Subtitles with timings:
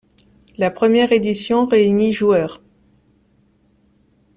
[0.57, 2.59] La première édition réunit joueurs.